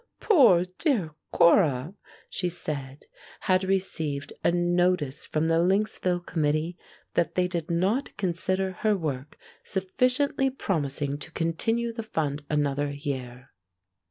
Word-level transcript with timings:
"Poor 0.19 0.65
dear 0.79 1.13
Cora," 1.31 1.93
she 2.27 2.49
said, 2.49 3.05
had 3.41 3.63
received 3.63 4.33
a 4.43 4.51
notice 4.51 5.27
from 5.27 5.45
the 5.47 5.59
Lynxville 5.59 6.25
committee 6.25 6.75
that 7.13 7.35
they 7.35 7.47
did 7.47 7.69
not 7.69 8.17
consider 8.17 8.71
her 8.79 8.97
work 8.97 9.37
sufficiently 9.63 10.49
promising 10.49 11.19
to 11.19 11.29
continue 11.33 11.93
the 11.93 12.01
fund 12.01 12.47
another 12.49 12.89
year. 12.89 13.51